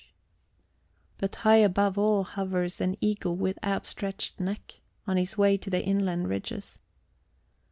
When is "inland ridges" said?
5.85-6.79